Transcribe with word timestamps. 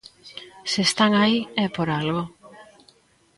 Se 0.71 0.81
están 0.89 1.11
aí, 1.23 1.37
é 1.63 1.65
por 1.75 1.87
algo. 1.99 2.23